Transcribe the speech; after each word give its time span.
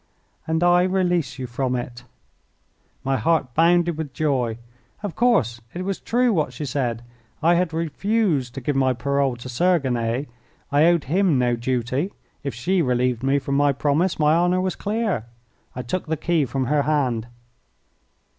"And 0.47 0.63
I 0.63 0.81
release 0.81 1.37
you 1.37 1.45
from 1.45 1.75
it." 1.75 2.05
My 3.03 3.17
heart 3.17 3.53
bounded 3.53 3.99
with 3.99 4.13
joy. 4.15 4.57
Of 5.03 5.13
course, 5.15 5.61
it 5.75 5.83
was 5.85 5.99
true 5.99 6.33
what 6.33 6.53
she 6.53 6.65
said. 6.65 7.03
I 7.43 7.53
had 7.53 7.71
refused 7.71 8.55
to 8.55 8.61
give 8.61 8.75
my 8.75 8.93
parole 8.93 9.35
to 9.35 9.47
Sergine. 9.47 10.25
I 10.71 10.85
owed 10.87 11.03
him 11.03 11.37
no 11.37 11.55
duty. 11.55 12.13
If 12.41 12.55
she 12.55 12.81
relieved 12.81 13.21
me 13.21 13.37
from 13.37 13.53
my 13.53 13.73
promise 13.73 14.17
my 14.17 14.33
honour 14.33 14.59
was 14.59 14.75
clear. 14.75 15.27
I 15.75 15.83
took 15.83 16.07
the 16.07 16.17
key 16.17 16.45
from 16.45 16.65
her 16.65 16.81
hand. 16.81 17.27